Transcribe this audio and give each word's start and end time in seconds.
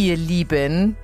ihr 0.00 0.16
Lieben, 0.16 0.96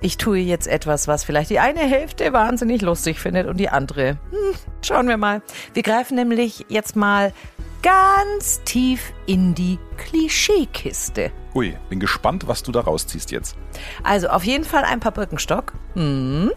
ich 0.00 0.16
tue 0.16 0.38
jetzt 0.38 0.66
etwas, 0.66 1.06
was 1.06 1.22
vielleicht 1.22 1.50
die 1.50 1.58
eine 1.58 1.80
Hälfte 1.80 2.32
wahnsinnig 2.32 2.80
lustig 2.80 3.20
findet 3.20 3.46
und 3.46 3.58
die 3.58 3.68
andere. 3.68 4.18
Hm, 4.30 4.54
schauen 4.80 5.06
wir 5.06 5.18
mal. 5.18 5.42
Wir 5.74 5.82
greifen 5.82 6.14
nämlich 6.14 6.64
jetzt 6.68 6.96
mal 6.96 7.34
ganz 7.82 8.62
tief 8.64 9.12
in 9.26 9.54
die 9.54 9.78
Klischeekiste. 9.98 11.30
Ui, 11.54 11.76
bin 11.90 12.00
gespannt, 12.00 12.48
was 12.48 12.62
du 12.62 12.72
da 12.72 12.80
rausziehst 12.80 13.30
jetzt. 13.32 13.54
Also 14.02 14.28
auf 14.28 14.44
jeden 14.44 14.64
Fall 14.64 14.84
ein 14.84 15.00
paar 15.00 15.12
Birkenstock. 15.12 15.74
Hm. 15.92 16.52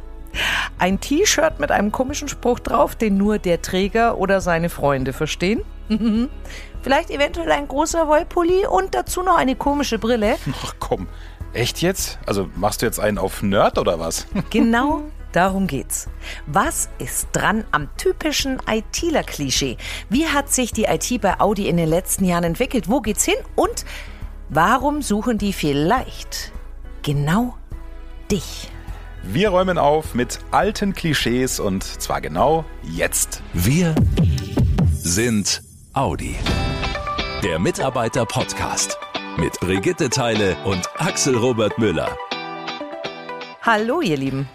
Ein 0.77 1.01
T-Shirt 1.01 1.59
mit 1.59 1.71
einem 1.71 1.91
komischen 1.91 2.29
Spruch 2.29 2.59
drauf, 2.59 2.95
den 2.95 3.17
nur 3.17 3.37
der 3.37 3.61
Träger 3.61 4.17
oder 4.17 4.39
seine 4.39 4.69
Freunde 4.69 5.11
verstehen. 5.11 5.61
Vielleicht 6.81 7.09
eventuell 7.09 7.51
ein 7.51 7.67
großer 7.67 8.07
Wollpulli 8.07 8.65
und 8.67 8.95
dazu 8.95 9.23
noch 9.23 9.37
eine 9.37 9.55
komische 9.55 9.97
Brille. 9.97 10.35
Ach 10.63 10.75
komm, 10.79 11.07
Echt 11.55 11.82
jetzt? 11.82 12.20
Also 12.26 12.50
machst 12.55 12.82
du 12.82 12.86
jetzt 12.86 13.00
einen 13.00 13.18
auf 13.18 13.41
Nerd 13.41 13.77
oder 13.77 13.98
was? 13.98 14.27
Genau 14.50 15.04
darum 15.32 15.68
geht's. 15.68 16.08
Was 16.48 16.90
ist 16.98 17.30
dran 17.31 17.64
am 17.72 17.88
typischen 17.98 18.59
ITler-Klischee? 18.68 19.78
Wie 20.09 20.28
hat 20.28 20.52
sich 20.52 20.73
die 20.73 20.84
IT 20.84 21.22
bei 21.22 21.40
Audi 21.40 21.68
in 21.70 21.78
den 21.78 21.90
letzten 21.90 22.26
Jahren 22.26 22.44
entwickelt? 22.44 22.90
Wo 22.90 23.00
geht's 23.02 23.23
hin? 23.23 23.36
Und 23.55 23.86
warum 24.50 25.02
suchen 25.02 25.38
die 25.38 25.54
vielleicht 25.54 26.52
genau 27.04 27.56
dich? 28.30 28.70
Wir 29.23 29.50
räumen 29.50 29.78
auf 29.78 30.14
mit 30.14 30.40
alten 30.52 30.94
Klischees 30.94 31.59
und 31.62 31.84
zwar 31.84 32.20
genau 32.20 32.66
jetzt. 32.84 33.42
Wir 33.53 33.95
sind 34.94 35.64
Audi. 35.94 36.36
Der 37.44 37.59
Mitarbeiter-Podcast 37.59 38.98
mit 39.38 39.59
Brigitte 39.59 40.09
Teile 40.09 40.55
und 40.63 40.89
Axel 40.98 41.35
Robert 41.35 41.77
Müller. 41.77 42.17
Hallo, 43.61 44.02
ihr 44.02 44.16
Lieben. 44.16 44.47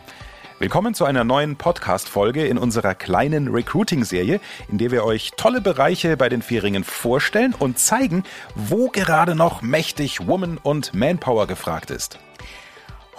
Willkommen 0.59 0.95
zu 0.95 1.05
einer 1.05 1.25
neuen 1.25 1.57
Podcast-Folge 1.57 2.47
in 2.47 2.57
unserer 2.57 2.95
kleinen 2.95 3.49
Recruiting-Serie, 3.49 4.41
in 4.69 4.79
der 4.79 4.91
wir 4.91 5.05
euch 5.05 5.33
tolle 5.37 5.61
Bereiche 5.61 6.17
bei 6.17 6.29
den 6.29 6.41
Vieringen 6.41 6.85
vorstellen 6.85 7.55
und 7.59 7.79
zeigen, 7.79 8.25
wo 8.55 8.89
gerade 8.89 9.35
noch 9.35 9.61
mächtig 9.61 10.27
Woman 10.27 10.59
und 10.63 10.95
Manpower 10.95 11.47
gefragt 11.47 11.91
ist. 11.91 12.19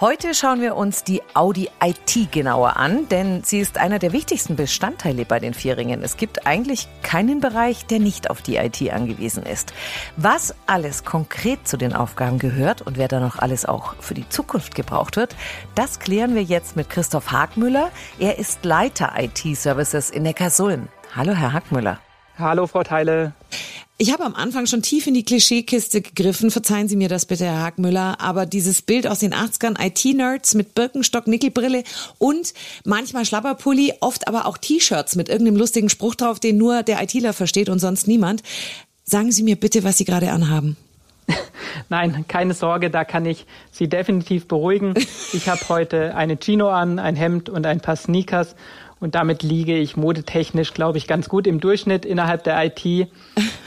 Heute 0.00 0.34
schauen 0.34 0.60
wir 0.60 0.74
uns 0.74 1.04
die 1.04 1.22
Audi 1.34 1.68
IT 1.80 2.32
genauer 2.32 2.76
an, 2.76 3.08
denn 3.08 3.44
sie 3.44 3.60
ist 3.60 3.78
einer 3.78 4.00
der 4.00 4.12
wichtigsten 4.12 4.56
Bestandteile 4.56 5.24
bei 5.24 5.38
den 5.38 5.54
Vierringen. 5.54 6.02
Es 6.02 6.16
gibt 6.16 6.44
eigentlich 6.46 6.88
keinen 7.02 7.40
Bereich, 7.40 7.86
der 7.86 8.00
nicht 8.00 8.28
auf 8.28 8.42
die 8.42 8.56
IT 8.56 8.82
angewiesen 8.92 9.44
ist. 9.44 9.72
Was 10.16 10.56
alles 10.66 11.04
konkret 11.04 11.68
zu 11.68 11.76
den 11.76 11.94
Aufgaben 11.94 12.40
gehört 12.40 12.82
und 12.82 12.98
wer 12.98 13.06
da 13.06 13.20
noch 13.20 13.38
alles 13.38 13.64
auch 13.64 13.94
für 14.00 14.14
die 14.14 14.28
Zukunft 14.28 14.74
gebraucht 14.74 15.16
wird, 15.16 15.36
das 15.76 16.00
klären 16.00 16.34
wir 16.34 16.42
jetzt 16.42 16.74
mit 16.74 16.90
Christoph 16.90 17.30
Hagmüller. 17.30 17.90
Er 18.18 18.38
ist 18.38 18.64
Leiter 18.64 19.12
IT-Services 19.16 20.10
in 20.10 20.24
Neckarsulm. 20.24 20.88
Hallo, 21.14 21.32
Herr 21.32 21.52
Hagmüller. 21.52 22.00
Hallo, 22.38 22.66
Frau 22.66 22.82
Teile. 22.82 23.34
Ich 23.98 24.12
habe 24.12 24.24
am 24.24 24.34
Anfang 24.34 24.66
schon 24.66 24.82
tief 24.82 25.06
in 25.06 25.14
die 25.14 25.22
Klischeekiste 25.22 26.00
gegriffen. 26.02 26.50
Verzeihen 26.50 26.88
Sie 26.88 26.96
mir 26.96 27.08
das 27.08 27.26
bitte, 27.26 27.44
Herr 27.44 27.60
Hagmüller. 27.60 28.20
Aber 28.20 28.46
dieses 28.46 28.82
Bild 28.82 29.06
aus 29.06 29.20
den 29.20 29.32
80ern, 29.32 29.80
IT-Nerds 29.80 30.54
mit 30.54 30.74
Birkenstock, 30.74 31.26
Nickelbrille 31.26 31.84
und 32.18 32.52
manchmal 32.84 33.24
Schlapperpulli, 33.24 33.94
oft 34.00 34.26
aber 34.26 34.46
auch 34.46 34.58
T-Shirts 34.58 35.14
mit 35.14 35.28
irgendeinem 35.28 35.56
lustigen 35.56 35.88
Spruch 35.88 36.14
drauf, 36.14 36.40
den 36.40 36.56
nur 36.56 36.82
der 36.82 37.02
ITler 37.02 37.32
versteht 37.32 37.68
und 37.68 37.78
sonst 37.78 38.08
niemand. 38.08 38.42
Sagen 39.04 39.30
Sie 39.30 39.42
mir 39.42 39.56
bitte, 39.56 39.84
was 39.84 39.98
Sie 39.98 40.04
gerade 40.04 40.32
anhaben. 40.32 40.76
Nein, 41.88 42.24
keine 42.26 42.54
Sorge, 42.54 42.90
da 42.90 43.04
kann 43.04 43.26
ich 43.26 43.46
Sie 43.70 43.88
definitiv 43.88 44.48
beruhigen. 44.48 44.94
Ich 45.32 45.48
habe 45.48 45.60
heute 45.68 46.16
eine 46.16 46.36
Chino 46.38 46.68
an, 46.70 46.98
ein 46.98 47.14
Hemd 47.14 47.48
und 47.48 47.66
ein 47.66 47.80
paar 47.80 47.96
Sneakers 47.96 48.56
und 49.02 49.16
damit 49.16 49.42
liege 49.42 49.76
ich 49.76 49.96
modetechnisch, 49.96 50.74
glaube 50.74 50.96
ich, 50.96 51.08
ganz 51.08 51.28
gut 51.28 51.48
im 51.48 51.58
Durchschnitt 51.58 52.04
innerhalb 52.04 52.44
der 52.44 52.64
IT. 52.64 53.08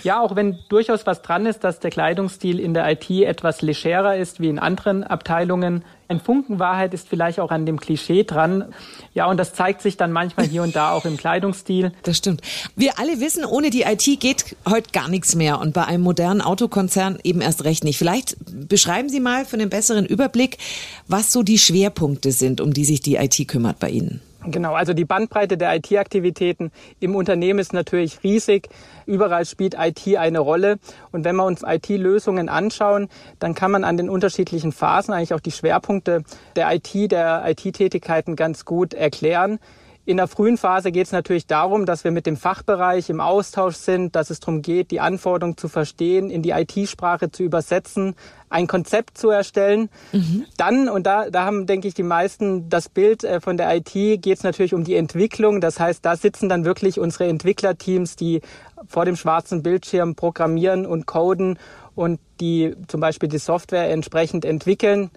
Ja, 0.01 0.21
auch 0.21 0.37
wenn 0.37 0.59
durchaus 0.69 1.05
was 1.05 1.21
dran 1.21 1.45
ist, 1.45 1.65
dass 1.65 1.81
der 1.81 1.91
Kleidungsstil 1.91 2.57
in 2.57 2.73
der 2.73 2.89
IT 2.89 3.09
etwas 3.09 3.61
legerer 3.61 4.15
ist 4.15 4.39
wie 4.39 4.47
in 4.47 4.59
anderen 4.59 5.03
Abteilungen. 5.03 5.83
Ein 6.07 6.21
Funken 6.21 6.57
Wahrheit 6.59 6.93
ist 6.93 7.09
vielleicht 7.09 7.41
auch 7.41 7.51
an 7.51 7.65
dem 7.65 7.81
Klischee 7.81 8.23
dran. 8.23 8.73
Ja, 9.13 9.25
und 9.25 9.35
das 9.37 9.53
zeigt 9.53 9.81
sich 9.81 9.97
dann 9.97 10.13
manchmal 10.13 10.45
hier 10.45 10.63
und 10.63 10.73
da 10.73 10.91
auch 10.91 11.03
im 11.03 11.17
Kleidungsstil. 11.17 11.91
Das 12.03 12.17
stimmt. 12.17 12.41
Wir 12.75 12.97
alle 12.99 13.19
wissen, 13.19 13.43
ohne 13.43 13.71
die 13.71 13.81
IT 13.81 14.19
geht 14.21 14.55
heute 14.69 14.91
gar 14.91 15.09
nichts 15.09 15.35
mehr 15.35 15.59
und 15.59 15.73
bei 15.73 15.83
einem 15.83 16.03
modernen 16.03 16.39
Autokonzern 16.39 17.17
eben 17.23 17.41
erst 17.41 17.65
recht 17.65 17.83
nicht. 17.83 17.97
Vielleicht 17.97 18.37
beschreiben 18.69 19.09
Sie 19.09 19.19
mal 19.19 19.43
für 19.43 19.57
einen 19.57 19.69
besseren 19.69 20.05
Überblick, 20.05 20.59
was 21.07 21.33
so 21.33 21.43
die 21.43 21.57
Schwerpunkte 21.57 22.31
sind, 22.31 22.61
um 22.61 22.73
die 22.73 22.85
sich 22.85 23.01
die 23.01 23.15
IT 23.15 23.47
kümmert 23.47 23.79
bei 23.79 23.89
Ihnen. 23.89 24.21
Genau, 24.47 24.73
also 24.73 24.93
die 24.93 25.05
Bandbreite 25.05 25.57
der 25.57 25.75
IT-Aktivitäten 25.75 26.71
im 26.99 27.15
Unternehmen 27.15 27.59
ist 27.59 27.73
natürlich 27.73 28.23
riesig. 28.23 28.69
Überall 29.07 29.45
spielt 29.45 29.75
IT 29.79 30.17
eine 30.17 30.39
Rolle. 30.39 30.77
Und 31.11 31.25
wenn 31.25 31.35
wir 31.35 31.45
uns 31.45 31.63
IT-Lösungen 31.63 32.47
anschauen, 32.47 33.09
dann 33.39 33.55
kann 33.55 33.71
man 33.71 33.83
an 33.83 33.97
den 33.97 34.09
unterschiedlichen 34.09 34.71
Phasen 34.71 35.13
eigentlich 35.13 35.33
auch 35.33 35.39
die 35.39 35.51
Schwerpunkte 35.51 36.23
der 36.55 36.73
IT, 36.75 37.11
der 37.11 37.43
IT-Tätigkeiten 37.47 38.35
ganz 38.35 38.65
gut 38.65 38.93
erklären. 38.93 39.59
In 40.07 40.17
der 40.17 40.27
frühen 40.27 40.57
Phase 40.57 40.91
geht 40.91 41.07
es 41.07 41.11
natürlich 41.11 41.47
darum, 41.47 41.87
dass 41.87 42.03
wir 42.03 42.11
mit 42.11 42.27
dem 42.27 42.37
Fachbereich 42.37 43.09
im 43.09 43.19
Austausch 43.19 43.75
sind, 43.75 44.15
dass 44.15 44.29
es 44.29 44.39
darum 44.39 44.61
geht, 44.61 44.91
die 44.91 44.99
Anforderungen 44.99 45.57
zu 45.57 45.67
verstehen, 45.67 46.29
in 46.29 46.43
die 46.43 46.51
IT-Sprache 46.51 47.31
zu 47.31 47.41
übersetzen, 47.41 48.15
ein 48.47 48.67
Konzept 48.67 49.17
zu 49.17 49.31
erstellen. 49.31 49.89
Mhm. 50.11 50.45
Dann, 50.57 50.89
und 50.89 51.07
da, 51.07 51.31
da 51.31 51.45
haben, 51.45 51.65
denke 51.65 51.87
ich, 51.87 51.95
die 51.95 52.03
meisten 52.03 52.69
das 52.69 52.87
Bild 52.87 53.23
äh, 53.23 53.41
von 53.41 53.57
der 53.57 53.75
IT, 53.75 53.93
geht 53.93 54.27
es 54.27 54.43
natürlich 54.43 54.75
um 54.75 54.83
die 54.83 54.95
Entwicklung. 54.95 55.59
Das 55.59 55.79
heißt, 55.79 56.05
da 56.05 56.15
sitzen 56.15 56.49
dann 56.49 56.65
wirklich 56.65 56.99
unsere 56.99 57.27
Entwicklerteams, 57.27 58.15
die 58.15 58.41
vor 58.87 59.05
dem 59.05 59.15
schwarzen 59.15 59.63
Bildschirm 59.63 60.13
programmieren 60.13 60.85
und 60.85 61.07
coden 61.07 61.57
und 61.95 62.19
die 62.39 62.75
zum 62.87 63.01
Beispiel 63.01 63.29
die 63.29 63.39
Software 63.39 63.89
entsprechend 63.89 64.45
entwickeln. 64.45 65.09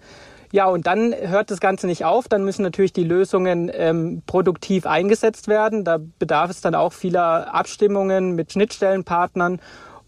Ja, 0.50 0.66
und 0.66 0.86
dann 0.86 1.14
hört 1.14 1.50
das 1.50 1.60
Ganze 1.60 1.86
nicht 1.86 2.04
auf. 2.04 2.28
Dann 2.28 2.44
müssen 2.44 2.62
natürlich 2.62 2.92
die 2.92 3.04
Lösungen 3.04 3.70
ähm, 3.72 4.22
produktiv 4.26 4.86
eingesetzt 4.86 5.48
werden. 5.48 5.84
Da 5.84 5.98
bedarf 6.18 6.50
es 6.50 6.60
dann 6.60 6.74
auch 6.74 6.92
vieler 6.92 7.54
Abstimmungen 7.54 8.34
mit 8.34 8.52
Schnittstellenpartnern. 8.52 9.60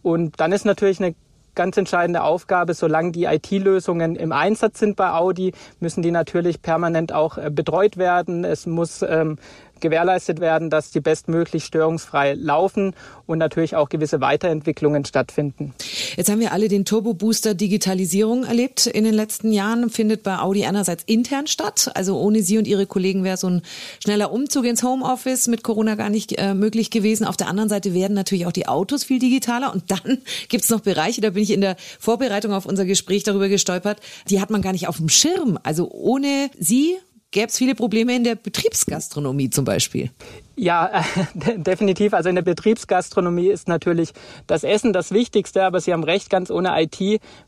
Und 0.03 0.41
dann 0.41 0.53
ist 0.53 0.65
natürlich 0.65 0.99
eine 0.99 1.15
ganz 1.55 1.77
entscheidende 1.77 2.23
Aufgabe, 2.23 2.75
solange 2.75 3.13
die 3.13 3.25
IT-Lösungen 3.25 4.17
im 4.17 4.33
Einsatz 4.33 4.79
sind 4.79 4.97
bei 4.97 5.11
Audi, 5.11 5.53
müssen 5.79 6.03
die 6.03 6.11
natürlich 6.11 6.63
permanent 6.63 7.13
auch 7.13 7.37
äh, 7.37 7.51
betreut 7.51 7.97
werden. 7.97 8.45
Es 8.45 8.67
muss 8.67 9.03
ähm, 9.03 9.37
gewährleistet 9.81 10.41
werden, 10.41 10.71
dass 10.71 10.91
die 10.91 11.01
bestmöglich 11.01 11.65
störungsfrei 11.65 12.35
laufen 12.35 12.95
und 13.27 13.39
natürlich 13.39 13.77
auch 13.77 13.89
gewisse 13.89 14.21
Weiterentwicklungen 14.21 15.05
stattfinden. 15.05 15.75
Jetzt 16.17 16.31
haben 16.31 16.41
wir 16.41 16.53
alle 16.53 16.69
den 16.69 16.85
Turbo 16.85 17.15
Booster 17.15 17.55
Digitalisierung 17.55 18.45
erlebt 18.45 18.87
in 18.87 19.05
den 19.05 19.15
letzten 19.15 19.53
Jahren. 19.53 19.91
Findet 19.91 20.23
bei 20.23 20.39
Audi 20.39 20.65
einerseits 20.65 21.05
intern 21.05 21.47
statt. 21.47 21.91
Also 21.95 22.19
ohne 22.19 22.43
Sie 22.43 22.59
und 22.59 22.67
Ihre 22.67 22.87
Kollegen 22.87 23.25
wäre 23.25 23.37
so 23.37 23.49
ein 23.49 23.63
schneller 24.03 24.33
Umzug 24.33 24.65
ins 24.65 24.83
Homeoffice 24.83 25.49
mit 25.49 25.63
Corona 25.63 25.95
gar 25.95 26.11
nicht 26.11 26.39
äh, 26.39 26.55
möglich 26.55 26.91
gewesen. 26.91 27.25
Auf 27.25 27.37
der 27.37 27.49
anderen 27.49 27.69
Seite 27.69 27.95
werden 27.95 28.15
natürlich 28.15 28.47
auch 28.47 28.53
die 28.53 28.69
Autos 28.69 29.05
viel 29.05 29.19
digitaler. 29.19 29.73
Und 29.73 29.91
dann 29.91 30.19
gibt 30.49 30.65
es 30.65 30.71
noch 30.71 30.81
Bereiche, 30.81 31.21
da 31.21 31.31
bin 31.31 31.43
ich 31.43 31.51
in 31.51 31.61
der 31.61 31.77
Vorbereitung 31.99 32.53
auf 32.53 32.67
unser 32.67 32.85
Gespräch 32.85 33.23
darüber 33.23 33.49
gestolpert, 33.49 34.01
die 34.29 34.41
hat 34.41 34.51
man 34.51 34.63
gar 34.63 34.73
nicht 34.73 34.89
auf 34.89 34.97
dem 34.97 35.09
Schirm. 35.09 35.59
Also 35.63 35.91
ohne 35.91 36.51
Sie 36.59 36.97
gäbe 37.31 37.47
es 37.47 37.57
viele 37.57 37.75
Probleme 37.75 38.15
in 38.15 38.25
der 38.25 38.35
Betriebsgastronomie 38.35 39.51
zum 39.51 39.65
Beispiel. 39.65 40.11
Ja, 40.57 40.91
äh, 40.93 41.59
definitiv. 41.59 42.13
Also 42.13 42.29
in 42.29 42.35
der 42.35 42.43
Betriebsgastronomie 42.43 43.49
ist 43.49 43.69
natürlich 43.69 44.13
das 44.47 44.65
Essen 44.65 44.93
das 44.93 45.13
Wichtigste, 45.13 45.65
aber 45.65 45.81
Sie 45.81 45.93
haben 45.93 46.05
recht, 46.05 46.29
ganz 46.29 46.51
ohne 46.51 46.83
IT 46.83 47.01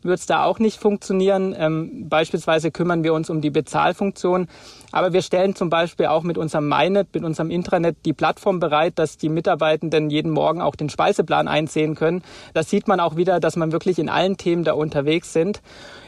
wird 0.02 0.18
es 0.18 0.26
da 0.26 0.44
auch 0.44 0.58
nicht 0.58 0.78
funktionieren. 0.78 1.54
Ähm, 1.58 2.08
beispielsweise 2.08 2.70
kümmern 2.70 3.02
wir 3.02 3.12
uns 3.12 3.28
um 3.28 3.40
die 3.40 3.50
Bezahlfunktion, 3.50 4.48
aber 4.92 5.12
wir 5.12 5.20
stellen 5.20 5.54
zum 5.56 5.68
Beispiel 5.68 6.06
auch 6.06 6.22
mit 6.22 6.38
unserem 6.38 6.68
MyNet, 6.68 7.08
mit 7.12 7.24
unserem 7.24 7.50
Intranet 7.50 7.96
die 8.06 8.12
Plattform 8.12 8.60
bereit, 8.60 8.98
dass 8.98 9.18
die 9.18 9.28
Mitarbeitenden 9.28 10.08
jeden 10.08 10.30
Morgen 10.30 10.62
auch 10.62 10.76
den 10.76 10.88
Speiseplan 10.88 11.48
einsehen 11.48 11.96
können. 11.96 12.22
Das 12.54 12.70
sieht 12.70 12.88
man 12.88 13.00
auch 13.00 13.16
wieder, 13.16 13.40
dass 13.40 13.56
man 13.56 13.72
wirklich 13.72 13.98
in 13.98 14.08
allen 14.08 14.36
Themen 14.36 14.64
da 14.64 14.72
unterwegs 14.72 15.32
sind. 15.32 15.60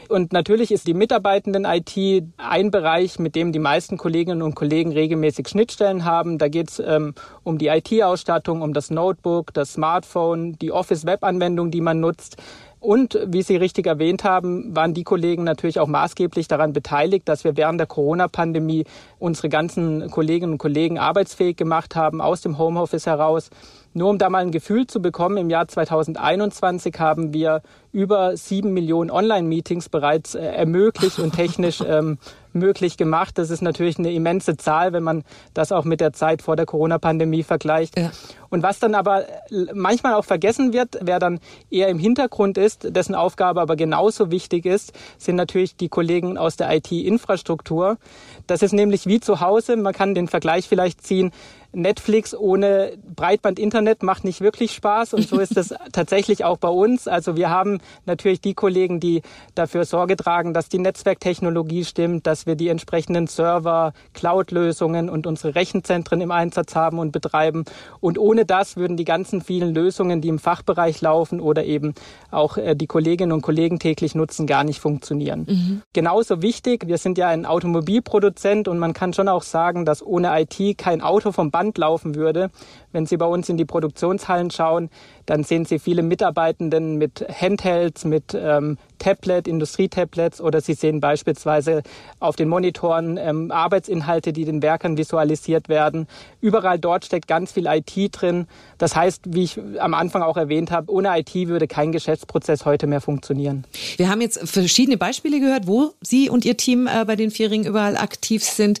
Und 0.09 0.33
natürlich 0.33 0.71
ist 0.71 0.87
die 0.87 0.93
Mitarbeitenden 0.93 1.65
IT 1.65 2.23
ein 2.37 2.71
Bereich, 2.71 3.19
mit 3.19 3.35
dem 3.35 3.51
die 3.51 3.59
meisten 3.59 3.97
Kolleginnen 3.97 4.41
und 4.41 4.55
Kollegen 4.55 4.91
regelmäßig 4.91 5.47
Schnittstellen 5.47 6.05
haben. 6.05 6.37
Da 6.37 6.47
geht 6.47 6.69
es 6.69 6.79
ähm, 6.79 7.13
um 7.43 7.57
die 7.57 7.67
IT-Ausstattung, 7.67 8.61
um 8.61 8.73
das 8.73 8.91
Notebook, 8.91 9.53
das 9.53 9.73
Smartphone, 9.73 10.57
die 10.59 10.71
Office-Web-Anwendung, 10.71 11.71
die 11.71 11.81
man 11.81 11.99
nutzt. 11.99 12.37
Und 12.79 13.19
wie 13.25 13.41
Sie 13.41 13.55
richtig 13.55 13.87
erwähnt 13.87 14.23
haben, 14.23 14.75
waren 14.75 14.93
die 14.93 15.03
Kollegen 15.03 15.43
natürlich 15.43 15.79
auch 15.79 15.87
maßgeblich 15.87 16.47
daran 16.47 16.71
beteiligt, 16.71 17.27
dass 17.27 17.43
wir 17.43 17.57
während 17.57 17.79
der 17.79 17.87
Corona-Pandemie 17.87 18.85
unsere 19.17 19.49
ganzen 19.49 20.11
Kolleginnen 20.11 20.53
und 20.53 20.57
Kollegen 20.59 20.99
arbeitsfähig 20.99 21.57
gemacht 21.57 21.95
haben 21.95 22.21
aus 22.21 22.41
dem 22.41 22.59
Homeoffice 22.59 23.07
heraus. 23.07 23.49
Nur 23.97 24.09
um 24.09 24.17
da 24.17 24.29
mal 24.29 24.39
ein 24.39 24.51
Gefühl 24.51 24.87
zu 24.87 25.01
bekommen, 25.01 25.37
im 25.37 25.49
Jahr 25.49 25.69
2021 25.69 26.99
haben 26.99 27.33
wir 27.33 27.61
über 27.93 28.35
sieben 28.35 28.73
Millionen 28.73 29.09
Online-Meetings 29.09 29.87
bereits 29.87 30.35
äh, 30.35 30.43
ermöglicht 30.43 31.17
und 31.17 31.33
technisch 31.33 31.81
ähm, 31.87 32.17
möglich 32.51 32.97
gemacht. 32.97 33.37
Das 33.37 33.49
ist 33.49 33.61
natürlich 33.61 33.97
eine 33.97 34.11
immense 34.11 34.57
Zahl, 34.57 34.91
wenn 34.91 35.03
man 35.03 35.23
das 35.53 35.71
auch 35.71 35.85
mit 35.85 36.01
der 36.01 36.11
Zeit 36.11 36.41
vor 36.41 36.57
der 36.57 36.65
Corona-Pandemie 36.65 37.43
vergleicht. 37.43 37.97
Ja. 37.97 38.11
Und 38.49 38.63
was 38.63 38.79
dann 38.79 38.95
aber 38.95 39.29
äh, 39.29 39.67
manchmal 39.73 40.15
auch 40.15 40.25
vergessen 40.25 40.73
wird, 40.73 40.97
wer 41.01 41.19
dann 41.19 41.39
eher 41.71 41.87
im 41.87 41.97
Hintergrund 41.97 42.57
ist, 42.57 42.93
dessen 42.93 43.15
Aufgabe 43.15 43.61
aber 43.61 43.77
genauso 43.77 44.29
wichtig 44.29 44.65
ist, 44.65 44.91
sind 45.17 45.37
natürlich 45.37 45.77
die 45.77 45.87
Kollegen 45.87 46.37
aus 46.37 46.57
der 46.57 46.75
IT-Infrastruktur. 46.75 47.97
Das 48.45 48.61
ist 48.61 48.73
nämlich 48.73 49.07
wie 49.07 49.21
zu 49.21 49.39
Hause. 49.39 49.77
Man 49.77 49.93
kann 49.93 50.15
den 50.15 50.27
Vergleich 50.27 50.67
vielleicht 50.67 51.01
ziehen. 51.01 51.31
Netflix 51.75 52.33
ohne 52.33 52.93
Breitband-Internet 53.15 54.01
macht 54.01 54.23
nicht 54.23 54.41
wirklich 54.41 54.71
Spaß 54.73 55.13
und 55.13 55.27
so 55.27 55.39
ist 55.39 55.57
es 55.57 55.73
tatsächlich 55.91 56.43
auch 56.43 56.57
bei 56.57 56.69
uns. 56.69 57.07
Also 57.07 57.35
wir 57.35 57.49
haben 57.49 57.79
natürlich 58.05 58.41
die 58.41 58.53
Kollegen, 58.53 58.99
die 58.99 59.21
dafür 59.53 59.85
Sorge 59.85 60.15
tragen, 60.15 60.53
dass 60.53 60.69
die 60.69 60.79
Netzwerktechnologie 60.79 61.83
stimmt, 61.83 62.25
dass 62.27 62.45
wir 62.45 62.55
die 62.55 62.69
entsprechenden 62.69 63.27
Server, 63.27 63.93
Cloud-Lösungen 64.13 65.09
und 65.09 65.27
unsere 65.27 65.55
Rechenzentren 65.55 66.21
im 66.21 66.31
Einsatz 66.31 66.75
haben 66.75 66.99
und 66.99 67.11
betreiben. 67.11 67.65
Und 67.99 68.17
ohne 68.17 68.45
das 68.45 68.77
würden 68.77 68.97
die 68.97 69.05
ganzen 69.05 69.41
vielen 69.41 69.73
Lösungen, 69.73 70.21
die 70.21 70.29
im 70.29 70.39
Fachbereich 70.39 71.01
laufen 71.01 71.39
oder 71.39 71.65
eben 71.65 71.93
auch 72.31 72.57
äh, 72.57 72.75
die 72.75 72.87
Kolleginnen 72.87 73.31
und 73.31 73.41
Kollegen 73.41 73.79
täglich 73.79 74.15
nutzen, 74.15 74.47
gar 74.47 74.63
nicht 74.63 74.79
funktionieren. 74.79 75.45
Mhm. 75.47 75.81
Genauso 75.93 76.41
wichtig, 76.41 76.87
wir 76.87 76.97
sind 76.97 77.17
ja 77.17 77.27
ein 77.27 77.45
Automobilproduzent 77.45 78.67
und 78.67 78.79
man 78.79 78.93
kann 78.93 79.13
schon 79.13 79.27
auch 79.27 79.43
sagen, 79.43 79.85
dass 79.85 80.05
ohne 80.05 80.31
IT 80.39 80.77
kein 80.77 81.01
Auto 81.01 81.31
vom 81.31 81.51
Band 81.51 81.64
Band 81.65 81.77
laufen 81.77 82.15
würde. 82.15 82.49
Wenn 82.91 83.05
Sie 83.05 83.17
bei 83.17 83.25
uns 83.25 83.49
in 83.49 83.57
die 83.57 83.65
Produktionshallen 83.65 84.51
schauen, 84.51 84.89
dann 85.25 85.43
sehen 85.43 85.65
Sie 85.65 85.79
viele 85.79 86.03
Mitarbeitenden 86.03 86.97
mit 86.97 87.25
Handhelds, 87.29 88.05
mit 88.05 88.35
ähm, 88.35 88.77
Tablet, 88.99 89.47
Industrietablets 89.47 90.39
oder 90.39 90.61
Sie 90.61 90.73
sehen 90.73 90.99
beispielsweise 90.99 91.81
auf 92.19 92.35
den 92.35 92.47
Monitoren 92.47 93.17
ähm, 93.17 93.51
Arbeitsinhalte, 93.51 94.31
die 94.33 94.45
den 94.45 94.61
Werkern 94.61 94.97
visualisiert 94.97 95.67
werden. 95.67 96.07
Überall 96.41 96.79
dort 96.79 97.05
steckt 97.05 97.27
ganz 97.27 97.51
viel 97.51 97.65
IT 97.67 97.93
drin. 98.11 98.47
Das 98.77 98.95
heißt, 98.95 99.23
wie 99.27 99.43
ich 99.43 99.59
am 99.79 99.93
Anfang 99.93 100.21
auch 100.21 100.37
erwähnt 100.37 100.71
habe, 100.71 100.91
ohne 100.91 101.17
IT 101.19 101.33
würde 101.47 101.67
kein 101.67 101.91
Geschäftsprozess 101.91 102.65
heute 102.65 102.87
mehr 102.87 103.01
funktionieren. 103.01 103.65
Wir 103.97 104.09
haben 104.09 104.21
jetzt 104.21 104.47
verschiedene 104.47 104.97
Beispiele 104.97 105.39
gehört, 105.39 105.67
wo 105.67 105.93
Sie 106.01 106.29
und 106.29 106.45
Ihr 106.45 106.57
Team 106.57 106.87
äh, 106.87 107.03
bei 107.05 107.15
den 107.15 107.31
Vieringen 107.31 107.65
überall 107.65 107.97
aktiv 107.97 108.43
sind. 108.43 108.79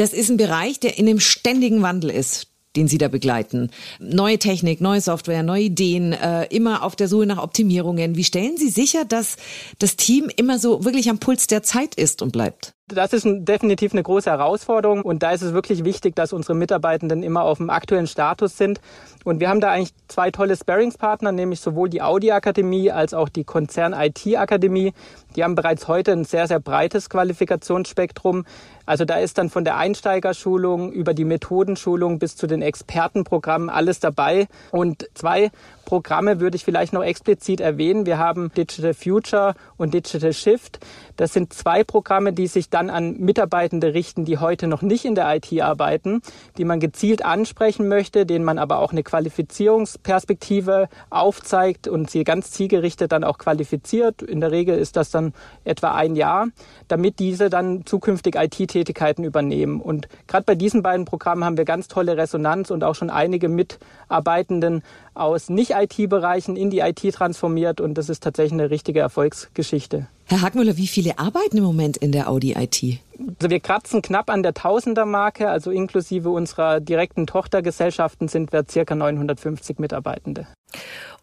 Das 0.00 0.14
ist 0.14 0.30
ein 0.30 0.38
Bereich, 0.38 0.80
der 0.80 0.96
in 0.96 1.06
einem 1.06 1.20
ständigen 1.20 1.82
Wandel 1.82 2.08
ist 2.08 2.46
den 2.76 2.86
Sie 2.86 2.98
da 2.98 3.08
begleiten. 3.08 3.70
Neue 3.98 4.38
Technik, 4.38 4.80
neue 4.80 5.00
Software, 5.00 5.42
neue 5.42 5.64
Ideen, 5.64 6.12
äh, 6.12 6.44
immer 6.54 6.84
auf 6.84 6.94
der 6.94 7.08
Suche 7.08 7.26
nach 7.26 7.42
Optimierungen. 7.42 8.14
Wie 8.14 8.22
stellen 8.22 8.56
Sie 8.56 8.68
sicher, 8.68 9.04
dass 9.04 9.36
das 9.80 9.96
Team 9.96 10.30
immer 10.36 10.60
so 10.60 10.84
wirklich 10.84 11.10
am 11.10 11.18
Puls 11.18 11.48
der 11.48 11.64
Zeit 11.64 11.96
ist 11.96 12.22
und 12.22 12.30
bleibt? 12.30 12.74
Das 12.94 13.12
ist 13.12 13.24
definitiv 13.26 13.92
eine 13.92 14.02
große 14.02 14.28
Herausforderung 14.30 15.02
und 15.02 15.22
da 15.22 15.30
ist 15.30 15.42
es 15.42 15.52
wirklich 15.52 15.84
wichtig, 15.84 16.16
dass 16.16 16.32
unsere 16.32 16.54
Mitarbeitenden 16.54 17.22
immer 17.22 17.42
auf 17.42 17.58
dem 17.58 17.70
aktuellen 17.70 18.06
Status 18.06 18.56
sind. 18.56 18.80
Und 19.24 19.38
wir 19.38 19.48
haben 19.48 19.60
da 19.60 19.70
eigentlich 19.70 19.92
zwei 20.08 20.30
tolle 20.30 20.56
Sparringspartner, 20.56 21.30
nämlich 21.30 21.60
sowohl 21.60 21.88
die 21.88 22.02
Audi 22.02 22.32
Akademie 22.32 22.90
als 22.90 23.14
auch 23.14 23.28
die 23.28 23.44
Konzern 23.44 23.92
IT 23.92 24.26
Akademie. 24.36 24.92
Die 25.36 25.44
haben 25.44 25.54
bereits 25.54 25.86
heute 25.88 26.12
ein 26.12 26.24
sehr, 26.24 26.46
sehr 26.46 26.58
breites 26.58 27.08
Qualifikationsspektrum. 27.10 28.44
Also 28.86 29.04
da 29.04 29.18
ist 29.18 29.38
dann 29.38 29.50
von 29.50 29.64
der 29.64 29.76
Einsteigerschulung 29.76 30.90
über 30.90 31.14
die 31.14 31.24
Methodenschulung 31.24 32.18
bis 32.18 32.34
zu 32.34 32.48
den 32.48 32.60
Expertenprogrammen 32.60 33.70
alles 33.70 34.00
dabei. 34.00 34.48
Und 34.72 35.08
zwei 35.14 35.52
Programme 35.84 36.40
würde 36.40 36.56
ich 36.56 36.64
vielleicht 36.64 36.92
noch 36.92 37.04
explizit 37.04 37.60
erwähnen. 37.60 38.06
Wir 38.06 38.18
haben 38.18 38.50
Digital 38.56 38.94
Future 38.94 39.54
und 39.76 39.94
Digital 39.94 40.32
Shift. 40.32 40.80
Das 41.16 41.32
sind 41.32 41.52
zwei 41.52 41.84
Programme, 41.84 42.32
die 42.32 42.46
sich 42.48 42.70
dann 42.80 42.88
an 42.90 43.18
Mitarbeitende 43.18 43.92
richten, 43.92 44.24
die 44.24 44.38
heute 44.38 44.66
noch 44.66 44.80
nicht 44.80 45.04
in 45.04 45.14
der 45.14 45.34
IT 45.36 45.60
arbeiten, 45.60 46.22
die 46.56 46.64
man 46.64 46.80
gezielt 46.80 47.22
ansprechen 47.22 47.88
möchte, 47.88 48.24
denen 48.24 48.44
man 48.44 48.58
aber 48.58 48.78
auch 48.78 48.92
eine 48.92 49.02
Qualifizierungsperspektive 49.02 50.88
aufzeigt 51.10 51.88
und 51.88 52.10
sie 52.10 52.24
ganz 52.24 52.52
zielgerichtet 52.52 53.12
dann 53.12 53.22
auch 53.22 53.36
qualifiziert. 53.36 54.22
In 54.22 54.40
der 54.40 54.50
Regel 54.50 54.78
ist 54.78 54.96
das 54.96 55.10
dann 55.10 55.34
etwa 55.64 55.94
ein 55.94 56.16
Jahr, 56.16 56.48
damit 56.88 57.18
diese 57.18 57.50
dann 57.50 57.84
zukünftig 57.84 58.36
IT-Tätigkeiten 58.36 59.24
übernehmen. 59.24 59.80
Und 59.82 60.08
gerade 60.26 60.44
bei 60.44 60.54
diesen 60.54 60.82
beiden 60.82 61.04
Programmen 61.04 61.44
haben 61.44 61.58
wir 61.58 61.66
ganz 61.66 61.86
tolle 61.86 62.16
Resonanz 62.16 62.70
und 62.70 62.82
auch 62.82 62.94
schon 62.94 63.10
einige 63.10 63.50
Mitarbeitenden 63.50 64.82
aus 65.20 65.48
Nicht-IT-Bereichen 65.48 66.56
in 66.56 66.70
die 66.70 66.80
IT 66.80 67.14
transformiert 67.14 67.80
und 67.80 67.94
das 67.94 68.08
ist 68.08 68.22
tatsächlich 68.22 68.52
eine 68.52 68.70
richtige 68.70 69.00
Erfolgsgeschichte. 69.00 70.08
Herr 70.26 70.42
Hagmüller, 70.42 70.76
wie 70.76 70.86
viele 70.86 71.18
arbeiten 71.18 71.58
im 71.58 71.64
Moment 71.64 71.96
in 71.96 72.12
der 72.12 72.28
Audi 72.28 72.52
IT? 72.52 73.00
Also 73.38 73.50
wir 73.50 73.60
kratzen 73.60 74.00
knapp 74.00 74.30
an 74.30 74.42
der 74.42 74.54
Tausender-Marke, 74.54 75.48
also 75.48 75.70
inklusive 75.70 76.30
unserer 76.30 76.80
direkten 76.80 77.26
Tochtergesellschaften 77.26 78.28
sind 78.28 78.52
wir 78.52 78.64
circa 78.68 78.94
950 78.94 79.78
Mitarbeitende. 79.78 80.46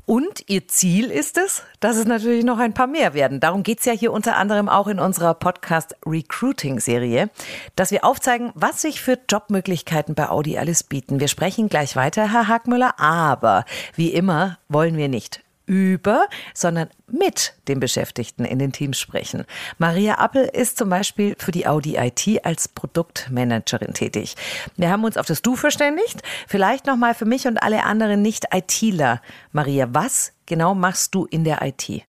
Und 0.08 0.46
Ihr 0.48 0.70
Ziel 0.70 1.12
ist 1.12 1.38
es, 1.38 1.64
dass 1.82 1.98
es 1.98 2.06
natürlich 2.06 2.46
noch 2.46 2.60
ein 2.60 2.74
paar 2.74 2.88
mehr 2.88 3.14
werden. 3.14 3.42
Darum 3.42 3.64
geht 3.64 3.80
es 3.80 3.86
ja 3.86 3.92
hier 3.92 4.14
unter 4.14 4.38
anderem 4.38 4.70
auch 4.70 4.88
in 4.88 5.02
unserer 5.02 5.34
Podcast 5.34 5.98
Recruiting-Serie, 6.06 7.30
dass 7.76 7.92
wir 7.92 8.06
aufzeigen, 8.06 8.54
was 8.56 8.82
sich 8.82 9.02
für 9.02 9.20
Jobmöglichkeiten 9.30 10.16
bei 10.16 10.30
Audi 10.30 10.58
alles 10.58 10.84
bieten. 10.84 11.20
Wir 11.20 11.28
sprechen 11.28 11.68
gleich 11.68 11.98
weiter, 11.98 12.32
Herr 12.32 12.48
Hagmüller, 12.48 12.98
aber 13.02 13.66
wie 13.98 14.14
immer 14.14 14.58
wollen 14.70 14.96
wir 14.96 15.10
nicht 15.10 15.44
über, 15.68 16.28
sondern 16.56 16.90
mit 17.08 17.54
den 17.68 17.80
Beschäftigten 17.80 18.46
in 18.46 18.58
den 18.58 18.72
Teams 18.72 18.98
sprechen. 18.98 19.46
Maria 19.78 20.16
Appel 20.16 20.46
ist 20.46 20.78
zum 20.78 20.90
Beispiel 20.90 21.36
für 21.38 21.52
die 21.52 21.68
Audi 21.68 21.98
IT 21.98 22.44
als 22.44 22.68
Produktmanagerin 22.68 23.94
tätig. 23.94 24.36
Wir 24.78 24.90
haben 24.90 25.04
uns 25.04 25.18
auf 25.18 25.28
das 25.28 25.44
Du 25.44 25.56
verständigt. 25.56 26.24
Vielleicht 26.48 26.88
nochmal 26.88 27.14
für 27.14 27.26
mich 27.26 27.46
und 27.48 27.58
alle 27.58 27.84
anderen 27.84 28.22
Nicht-ITler. 28.24 29.22
Maria, 29.52 29.90
was 29.92 30.34
genau 30.46 30.74
machst 30.74 31.14
du 31.14 31.26
in 31.26 31.44
der 31.44 31.62
IT? 31.62 32.04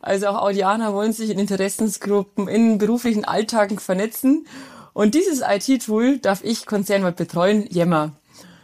Also 0.00 0.28
auch 0.28 0.42
Audianer 0.42 0.94
wollen 0.94 1.12
sich 1.12 1.30
in 1.30 1.38
Interessensgruppen, 1.38 2.48
in 2.48 2.78
beruflichen 2.78 3.24
Alltagen 3.24 3.78
vernetzen. 3.78 4.46
Und 4.92 5.14
dieses 5.14 5.42
IT-Tool 5.46 6.18
darf 6.18 6.42
ich 6.42 6.66
konzernweit 6.66 7.16
betreuen, 7.16 7.66
Yammer. 7.70 8.12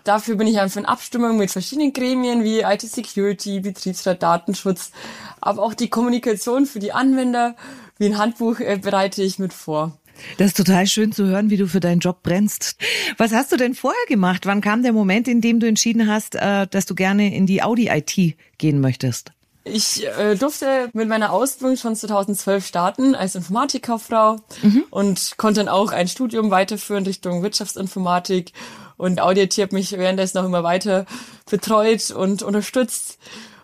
Dafür 0.06 0.36
bin 0.36 0.46
ich 0.46 0.60
einfach 0.60 0.76
in 0.76 0.86
Abstimmung 0.86 1.36
mit 1.36 1.50
verschiedenen 1.50 1.92
Gremien 1.92 2.44
wie 2.44 2.60
IT-Security, 2.60 3.58
Betriebsrat, 3.58 4.22
Datenschutz, 4.22 4.92
aber 5.40 5.60
auch 5.64 5.74
die 5.74 5.88
Kommunikation 5.88 6.66
für 6.66 6.78
die 6.78 6.92
Anwender 6.92 7.56
wie 7.98 8.06
ein 8.06 8.16
Handbuch 8.16 8.60
äh, 8.60 8.78
bereite 8.80 9.22
ich 9.22 9.40
mit 9.40 9.52
vor. 9.52 9.98
Das 10.38 10.48
ist 10.48 10.56
total 10.58 10.86
schön 10.86 11.10
zu 11.10 11.26
hören, 11.26 11.50
wie 11.50 11.56
du 11.56 11.66
für 11.66 11.80
deinen 11.80 11.98
Job 11.98 12.22
brennst. 12.22 12.76
Was 13.18 13.32
hast 13.32 13.50
du 13.50 13.56
denn 13.56 13.74
vorher 13.74 14.06
gemacht? 14.06 14.46
Wann 14.46 14.60
kam 14.60 14.84
der 14.84 14.92
Moment, 14.92 15.26
in 15.26 15.40
dem 15.40 15.58
du 15.58 15.66
entschieden 15.66 16.08
hast, 16.08 16.36
äh, 16.36 16.68
dass 16.68 16.86
du 16.86 16.94
gerne 16.94 17.34
in 17.34 17.46
die 17.46 17.64
Audi 17.64 17.88
IT 17.88 18.36
gehen 18.58 18.80
möchtest? 18.80 19.32
Ich 19.64 20.06
äh, 20.06 20.36
durfte 20.36 20.90
mit 20.92 21.08
meiner 21.08 21.32
Ausbildung 21.32 21.76
schon 21.76 21.96
2012 21.96 22.64
starten 22.64 23.16
als 23.16 23.34
Informatikkauffrau 23.34 24.36
mhm. 24.62 24.84
und 24.90 25.32
konnte 25.36 25.58
dann 25.58 25.68
auch 25.68 25.90
ein 25.90 26.06
Studium 26.06 26.52
weiterführen 26.52 27.04
Richtung 27.04 27.42
Wirtschaftsinformatik 27.42 28.52
und 28.96 29.20
Audi 29.20 29.46
hat 29.46 29.72
mich 29.72 29.92
währenddessen 29.92 30.38
auch 30.38 30.44
immer 30.44 30.62
weiter 30.62 31.06
betreut 31.48 32.10
und 32.10 32.42
unterstützt. 32.42 33.18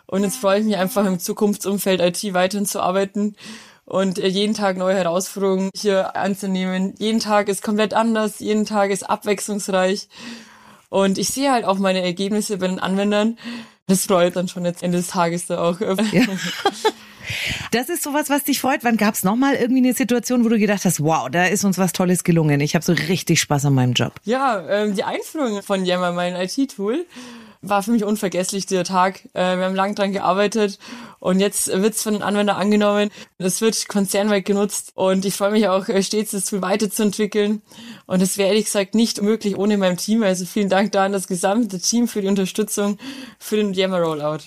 Und 0.06 0.24
jetzt 0.24 0.36
freue 0.36 0.60
ich 0.60 0.66
mich 0.66 0.76
einfach 0.76 1.06
im 1.06 1.18
Zukunftsumfeld 1.18 2.00
IT 2.00 2.34
weiterhin 2.34 2.66
zu 2.66 2.80
arbeiten 2.80 3.34
und 3.84 4.18
äh, 4.18 4.26
jeden 4.26 4.54
Tag 4.54 4.76
neue 4.76 4.96
Herausforderungen 4.96 5.70
hier 5.74 6.16
anzunehmen. 6.16 6.94
Jeden 6.98 7.20
Tag 7.20 7.48
ist 7.48 7.62
komplett 7.62 7.94
anders, 7.94 8.40
jeden 8.40 8.66
Tag 8.66 8.90
ist 8.90 9.08
abwechslungsreich. 9.08 10.08
Und 10.88 11.16
ich 11.16 11.28
sehe 11.28 11.50
halt 11.50 11.64
auch 11.64 11.78
meine 11.78 12.02
Ergebnisse 12.02 12.58
bei 12.58 12.68
den 12.68 12.78
Anwendern. 12.78 13.38
Das 13.86 14.06
freut 14.06 14.36
dann 14.36 14.48
schon 14.48 14.64
jetzt 14.64 14.82
Ende 14.82 14.98
des 14.98 15.08
Tages 15.08 15.46
da 15.46 15.58
auch. 15.62 15.80
Ja. 15.80 15.96
Das 17.70 17.88
ist 17.88 18.02
sowas, 18.02 18.30
was 18.30 18.44
dich 18.44 18.60
freut. 18.60 18.84
Wann 18.84 18.96
gab 18.96 19.14
es 19.14 19.22
nochmal 19.24 19.54
irgendwie 19.54 19.82
eine 19.82 19.94
Situation, 19.94 20.44
wo 20.44 20.48
du 20.48 20.58
gedacht 20.58 20.84
hast, 20.84 21.02
wow, 21.02 21.28
da 21.30 21.46
ist 21.46 21.64
uns 21.64 21.78
was 21.78 21.92
Tolles 21.92 22.24
gelungen. 22.24 22.60
Ich 22.60 22.74
habe 22.74 22.84
so 22.84 22.92
richtig 22.92 23.40
Spaß 23.40 23.66
an 23.66 23.74
meinem 23.74 23.92
Job. 23.92 24.14
Ja, 24.24 24.62
ähm, 24.68 24.94
die 24.94 25.04
Einführung 25.04 25.62
von 25.62 25.84
Yammer, 25.84 26.12
mein 26.12 26.34
IT-Tool, 26.34 27.06
war 27.62 27.82
für 27.82 27.92
mich 27.92 28.04
unvergesslich, 28.04 28.66
dieser 28.66 28.84
Tag. 28.84 29.24
Äh, 29.34 29.56
wir 29.56 29.64
haben 29.64 29.74
lang 29.74 29.94
dran 29.94 30.12
gearbeitet 30.12 30.78
und 31.20 31.38
jetzt 31.38 31.68
wird's 31.68 32.02
von 32.02 32.14
den 32.14 32.22
Anwendern 32.22 32.56
angenommen. 32.56 33.10
Es 33.38 33.60
wird 33.60 33.88
konzernweit 33.88 34.44
genutzt 34.44 34.92
und 34.96 35.24
ich 35.24 35.34
freue 35.34 35.52
mich 35.52 35.68
auch 35.68 35.88
äh, 35.88 36.02
stets, 36.02 36.32
das 36.32 36.46
Tool 36.46 36.60
weiterzuentwickeln. 36.60 37.62
Und 38.06 38.20
es 38.20 38.36
wäre 38.36 38.48
ehrlich 38.48 38.64
gesagt 38.64 38.96
nicht 38.96 39.22
möglich 39.22 39.56
ohne 39.56 39.78
mein 39.78 39.96
Team. 39.96 40.24
Also 40.24 40.44
vielen 40.44 40.68
Dank 40.68 40.92
da 40.92 41.04
an 41.04 41.12
das 41.12 41.28
gesamte 41.28 41.78
Team 41.78 42.08
für 42.08 42.20
die 42.20 42.28
Unterstützung 42.28 42.98
für 43.38 43.56
den 43.56 43.72
Yammer 43.72 44.00
Rollout. 44.00 44.40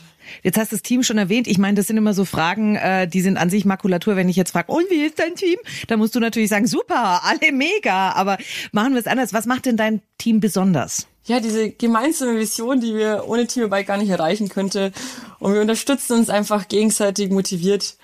Jetzt 0.44 0.58
hast 0.58 0.72
du 0.72 0.75
das 0.75 0.84
Team 0.84 1.03
schon 1.03 1.17
erwähnt. 1.17 1.48
Ich 1.48 1.58
meine, 1.58 1.75
das 1.75 1.88
sind 1.88 1.98
immer 1.98 2.13
so 2.13 2.25
Fragen, 2.25 2.75
äh, 2.75 3.08
die 3.08 3.22
sind 3.22 3.38
an 3.38 3.50
sich 3.50 3.65
Makulatur. 3.65 4.15
Wenn 4.15 4.29
ich 4.29 4.36
jetzt 4.36 4.51
frage, 4.51 4.72
und 4.72 4.89
wie 4.89 5.05
ist 5.05 5.20
dein 5.20 5.36
Team? 5.36 5.58
Da 5.88 5.98
musst 5.98 6.15
du 6.15 6.20
natürlich 6.20 6.50
sagen, 6.50 6.67
super, 6.67 7.22
alle 7.24 7.51
mega. 7.51 8.12
Aber 8.12 8.38
machen 8.72 8.94
wir 8.94 9.00
es 9.00 9.08
anders. 9.08 9.34
Was 9.34 9.46
macht 9.46 9.65
denn 9.65 9.77
dein 9.77 10.01
Team 10.17 10.39
besonders? 10.39 11.08
Ja, 11.25 11.39
diese 11.39 11.72
gemeinsame 11.72 12.38
Vision, 12.38 12.79
die 12.79 12.94
wir 12.96 13.24
ohne 13.27 13.48
Teamarbeit 13.48 13.88
gar 13.88 13.98
nicht 13.98 14.10
erreichen 14.10 14.50
könnte. 14.50 14.91
Und 15.39 15.53
wir 15.53 15.62
unterstützen 15.62 16.13
uns 16.20 16.29
einfach 16.29 16.67
gegenseitig 16.67 17.32
motiviert. 17.32 17.98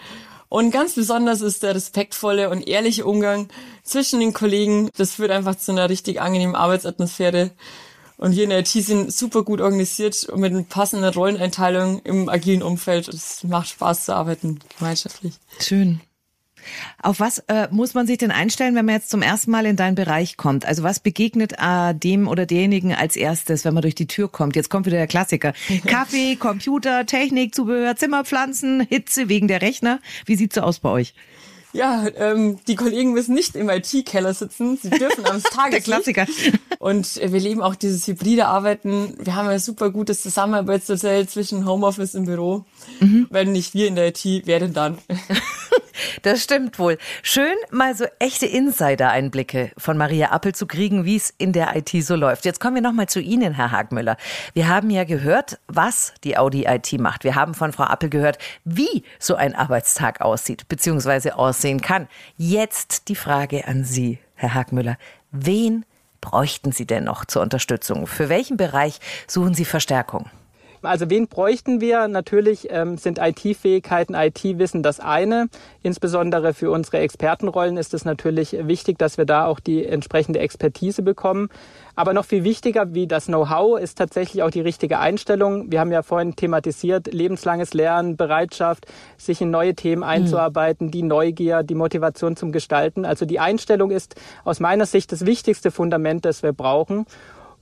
Und 0.49 0.71
ganz 0.71 0.95
besonders 0.95 1.41
ist 1.41 1.63
der 1.63 1.75
respektvolle 1.75 2.49
und 2.49 2.67
ehrliche 2.67 3.05
Umgang 3.05 3.47
zwischen 3.83 4.19
den 4.19 4.33
Kollegen. 4.33 4.89
Das 4.97 5.13
führt 5.13 5.31
einfach 5.31 5.55
zu 5.55 5.71
einer 5.71 5.89
richtig 5.89 6.19
angenehmen 6.19 6.55
Arbeitsatmosphäre. 6.55 7.51
Und 8.21 8.35
wir 8.35 8.43
in 8.43 8.51
der 8.51 8.59
IT 8.59 8.67
sind 8.67 9.11
super 9.11 9.41
gut 9.41 9.61
organisiert 9.61 10.25
und 10.25 10.41
mit 10.41 10.69
passenden 10.69 11.11
Rolleneinteilung 11.11 12.01
im 12.03 12.29
agilen 12.29 12.61
Umfeld. 12.61 13.07
Es 13.07 13.43
macht 13.43 13.69
Spaß 13.69 14.05
zu 14.05 14.15
arbeiten, 14.15 14.59
gemeinschaftlich. 14.77 15.33
Schön. 15.59 16.01
Auf 17.01 17.19
was 17.19 17.39
äh, 17.47 17.67
muss 17.71 17.95
man 17.95 18.05
sich 18.05 18.19
denn 18.19 18.29
einstellen, 18.29 18.75
wenn 18.75 18.85
man 18.85 18.93
jetzt 18.93 19.09
zum 19.09 19.23
ersten 19.23 19.49
Mal 19.49 19.65
in 19.65 19.75
deinen 19.75 19.95
Bereich 19.95 20.37
kommt? 20.37 20.67
Also 20.67 20.83
was 20.83 20.99
begegnet 20.99 21.55
äh, 21.57 21.95
dem 21.95 22.27
oder 22.27 22.45
derjenigen 22.45 22.93
als 22.93 23.15
erstes, 23.15 23.65
wenn 23.65 23.73
man 23.73 23.81
durch 23.81 23.95
die 23.95 24.05
Tür 24.05 24.29
kommt? 24.29 24.55
Jetzt 24.55 24.69
kommt 24.69 24.85
wieder 24.85 24.97
der 24.97 25.07
Klassiker. 25.07 25.53
Kaffee, 25.87 26.35
Computer, 26.35 27.07
Technik, 27.07 27.55
Zubehör, 27.55 27.95
Zimmerpflanzen, 27.95 28.81
Hitze 28.81 29.29
wegen 29.29 29.47
der 29.47 29.63
Rechner. 29.63 29.99
Wie 30.27 30.35
sieht's 30.35 30.53
so 30.53 30.61
aus 30.61 30.77
bei 30.77 30.89
euch? 30.89 31.15
Ja, 31.73 32.05
ähm, 32.17 32.59
die 32.67 32.75
Kollegen 32.75 33.13
müssen 33.13 33.33
nicht 33.33 33.55
im 33.55 33.69
IT-Keller 33.69 34.33
sitzen. 34.33 34.77
Sie 34.81 34.89
dürfen 34.89 35.25
am 35.25 35.41
Tageslicht. 35.43 35.87
Der 35.87 36.23
Klassiker. 36.23 36.25
Und 36.79 37.15
wir 37.15 37.39
leben 37.39 37.61
auch 37.61 37.75
dieses 37.75 38.07
hybride 38.07 38.47
Arbeiten. 38.47 39.15
Wir 39.19 39.35
haben 39.35 39.47
ein 39.47 39.59
super 39.59 39.89
gutes 39.89 40.21
Zusammenarbeitsmodell 40.21 41.27
zwischen 41.27 41.65
Homeoffice 41.65 42.15
und 42.15 42.25
Büro. 42.25 42.65
Mhm. 42.99 43.27
Wenn 43.29 43.51
nicht 43.51 43.73
wir 43.73 43.87
in 43.87 43.95
der 43.95 44.07
IT, 44.07 44.25
wer 44.45 44.59
denn 44.59 44.73
dann? 44.73 44.97
Das 46.21 46.43
stimmt 46.43 46.79
wohl. 46.79 46.97
Schön, 47.23 47.55
mal 47.71 47.95
so 47.95 48.05
echte 48.19 48.45
Insider-Einblicke 48.45 49.71
von 49.77 49.97
Maria 49.97 50.31
Appel 50.31 50.53
zu 50.53 50.67
kriegen, 50.67 51.05
wie 51.05 51.15
es 51.15 51.33
in 51.37 51.53
der 51.53 51.75
IT 51.75 51.89
so 52.03 52.15
läuft. 52.15 52.45
Jetzt 52.45 52.59
kommen 52.59 52.75
wir 52.75 52.81
nochmal 52.81 53.07
zu 53.07 53.19
Ihnen, 53.19 53.53
Herr 53.53 53.71
Hagmüller. 53.71 54.17
Wir 54.53 54.67
haben 54.67 54.89
ja 54.89 55.03
gehört, 55.03 55.59
was 55.67 56.13
die 56.23 56.37
Audi 56.37 56.65
IT 56.65 56.93
macht. 56.99 57.23
Wir 57.23 57.35
haben 57.35 57.53
von 57.53 57.71
Frau 57.71 57.83
Appel 57.83 58.09
gehört, 58.09 58.37
wie 58.63 59.03
so 59.19 59.35
ein 59.35 59.55
Arbeitstag 59.55 60.21
aussieht, 60.21 60.67
beziehungsweise 60.67 61.37
aussehen 61.37 61.81
kann. 61.81 62.07
Jetzt 62.37 63.07
die 63.07 63.15
Frage 63.15 63.67
an 63.67 63.83
Sie, 63.83 64.19
Herr 64.35 64.53
Hagmüller. 64.53 64.97
Wen 65.31 65.85
bräuchten 66.19 66.71
Sie 66.71 66.85
denn 66.85 67.03
noch 67.03 67.25
zur 67.25 67.41
Unterstützung? 67.41 68.07
Für 68.07 68.29
welchen 68.29 68.57
Bereich 68.57 68.99
suchen 69.27 69.53
Sie 69.53 69.65
Verstärkung? 69.65 70.29
Also 70.83 71.09
wen 71.09 71.27
bräuchten 71.27 71.79
wir? 71.79 72.07
Natürlich 72.07 72.67
ähm, 72.71 72.97
sind 72.97 73.19
IT-Fähigkeiten, 73.19 74.15
IT-Wissen 74.15 74.81
das 74.81 74.99
eine. 74.99 75.47
Insbesondere 75.83 76.53
für 76.53 76.71
unsere 76.71 76.99
Expertenrollen 76.99 77.77
ist 77.77 77.93
es 77.93 78.03
natürlich 78.03 78.55
wichtig, 78.67 78.97
dass 78.97 79.17
wir 79.17 79.25
da 79.25 79.45
auch 79.45 79.59
die 79.59 79.85
entsprechende 79.85 80.39
Expertise 80.39 81.03
bekommen. 81.03 81.49
Aber 81.95 82.13
noch 82.13 82.25
viel 82.25 82.43
wichtiger 82.43 82.93
wie 82.93 83.05
das 83.05 83.25
Know-how 83.25 83.79
ist 83.79 83.97
tatsächlich 83.97 84.41
auch 84.43 84.49
die 84.49 84.61
richtige 84.61 84.99
Einstellung. 84.99 85.71
Wir 85.71 85.79
haben 85.79 85.91
ja 85.91 86.01
vorhin 86.01 86.35
thematisiert, 86.35 87.13
lebenslanges 87.13 87.73
Lernen, 87.73 88.17
Bereitschaft, 88.17 88.87
sich 89.17 89.41
in 89.41 89.51
neue 89.51 89.75
Themen 89.75 90.03
einzuarbeiten, 90.03 90.87
mhm. 90.87 90.91
die 90.91 91.03
Neugier, 91.03 91.63
die 91.63 91.75
Motivation 91.75 92.35
zum 92.35 92.51
Gestalten. 92.51 93.05
Also 93.05 93.25
die 93.25 93.39
Einstellung 93.39 93.91
ist 93.91 94.15
aus 94.43 94.59
meiner 94.59 94.85
Sicht 94.85 95.11
das 95.11 95.25
wichtigste 95.25 95.69
Fundament, 95.69 96.25
das 96.25 96.41
wir 96.41 96.53
brauchen. 96.53 97.05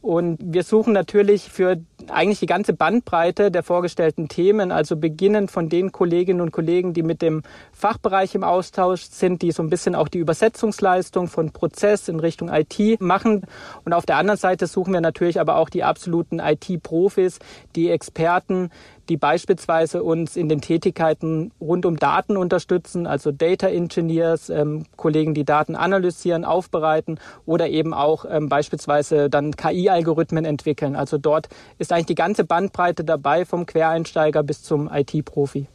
Und 0.01 0.39
wir 0.41 0.63
suchen 0.63 0.93
natürlich 0.93 1.49
für 1.49 1.77
eigentlich 2.11 2.39
die 2.39 2.45
ganze 2.45 2.73
Bandbreite 2.73 3.51
der 3.51 3.63
vorgestellten 3.63 4.27
Themen, 4.27 4.71
also 4.71 4.95
beginnend 4.95 5.51
von 5.51 5.69
den 5.69 5.91
Kolleginnen 5.91 6.41
und 6.41 6.51
Kollegen, 6.51 6.93
die 6.93 7.03
mit 7.03 7.21
dem 7.21 7.43
Fachbereich 7.71 8.35
im 8.35 8.43
Austausch 8.43 9.03
sind, 9.03 9.41
die 9.41 9.51
so 9.51 9.63
ein 9.63 9.69
bisschen 9.69 9.95
auch 9.95 10.07
die 10.07 10.19
Übersetzungsleistung 10.19 11.27
von 11.27 11.51
Prozess 11.51 12.07
in 12.07 12.19
Richtung 12.19 12.49
IT 12.49 13.01
machen. 13.01 13.43
Und 13.85 13.93
auf 13.93 14.05
der 14.05 14.17
anderen 14.17 14.39
Seite 14.39 14.67
suchen 14.67 14.93
wir 14.93 15.01
natürlich 15.01 15.39
aber 15.39 15.57
auch 15.57 15.69
die 15.69 15.83
absoluten 15.83 16.39
IT-Profis, 16.39 17.39
die 17.75 17.89
Experten, 17.89 18.69
die 19.09 19.17
beispielsweise 19.17 20.03
uns 20.03 20.37
in 20.37 20.47
den 20.47 20.61
Tätigkeiten 20.61 21.51
rund 21.59 21.85
um 21.85 21.97
Daten 21.97 22.37
unterstützen, 22.37 23.07
also 23.07 23.31
Data 23.31 23.67
Engineers, 23.67 24.49
ähm, 24.49 24.85
Kollegen, 24.95 25.33
die 25.33 25.45
Daten 25.45 25.75
analysieren, 25.75 26.45
aufbereiten 26.45 27.19
oder 27.45 27.67
eben 27.67 27.93
auch 27.93 28.25
ähm, 28.29 28.47
beispielsweise 28.47 29.29
dann 29.29 29.55
KI-Algorithmen 29.55 30.45
entwickeln. 30.45 30.95
Also 30.95 31.17
dort 31.17 31.49
ist 31.79 31.91
eigentlich 31.91 32.05
die 32.05 32.15
ganze 32.15 32.45
Bandbreite 32.45 33.03
dabei, 33.03 33.45
vom 33.45 33.65
Quereinsteiger 33.65 34.43
bis 34.43 34.61
zum 34.61 34.89
IT-Profi. 34.93 35.67